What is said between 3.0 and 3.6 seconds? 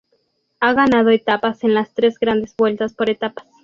etapas.